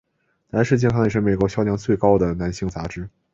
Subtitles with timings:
[0.49, 3.07] 男士健康也是美国销量最高的男性杂志。